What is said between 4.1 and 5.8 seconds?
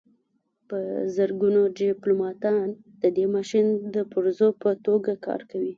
پرزو په توګه کار کوي